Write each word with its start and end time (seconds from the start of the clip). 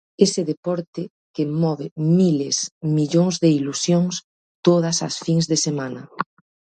Ese 0.25 0.41
deporte 0.51 1.01
que 1.35 1.43
move 1.61 1.85
miles, 2.19 2.57
millóns 2.97 3.35
de 3.43 3.49
ilusións 3.59 4.15
todas 4.67 4.97
as 5.07 5.15
fins 5.25 5.45
de 5.51 5.57
semana. 5.65 6.01